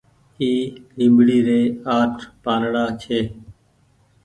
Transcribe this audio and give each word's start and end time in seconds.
اي 0.41 0.51
ليبڙي 0.97 1.39
ري 1.47 1.61
آٺ 1.97 2.13
پآنڙآ 2.43 2.85
ڇي۔ 3.01 3.19